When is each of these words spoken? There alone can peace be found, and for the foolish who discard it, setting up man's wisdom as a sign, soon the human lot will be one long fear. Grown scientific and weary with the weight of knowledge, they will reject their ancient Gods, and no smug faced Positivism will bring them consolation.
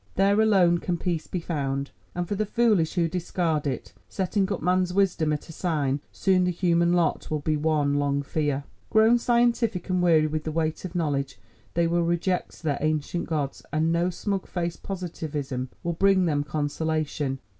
There 0.15 0.41
alone 0.41 0.79
can 0.79 0.97
peace 0.97 1.27
be 1.27 1.39
found, 1.41 1.91
and 2.15 2.27
for 2.27 2.33
the 2.33 2.43
foolish 2.47 2.95
who 2.95 3.07
discard 3.07 3.67
it, 3.67 3.93
setting 4.09 4.51
up 4.51 4.59
man's 4.59 4.91
wisdom 4.95 5.31
as 5.31 5.47
a 5.47 5.51
sign, 5.51 6.01
soon 6.11 6.43
the 6.45 6.49
human 6.49 6.93
lot 6.93 7.29
will 7.29 7.41
be 7.41 7.55
one 7.55 7.93
long 7.93 8.23
fear. 8.23 8.63
Grown 8.89 9.19
scientific 9.19 9.91
and 9.91 10.01
weary 10.01 10.25
with 10.25 10.43
the 10.43 10.51
weight 10.51 10.83
of 10.85 10.95
knowledge, 10.95 11.37
they 11.75 11.85
will 11.85 12.01
reject 12.01 12.63
their 12.63 12.79
ancient 12.81 13.27
Gods, 13.29 13.61
and 13.71 13.91
no 13.91 14.09
smug 14.09 14.47
faced 14.47 14.81
Positivism 14.81 15.69
will 15.83 15.93
bring 15.93 16.25
them 16.25 16.43
consolation. 16.43 17.37